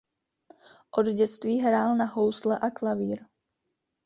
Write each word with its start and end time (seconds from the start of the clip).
Od 0.97 1.05
dětství 1.07 1.59
hrál 1.59 1.95
na 1.95 2.05
housle 2.05 2.59
a 2.59 2.69
klavír. 2.69 3.25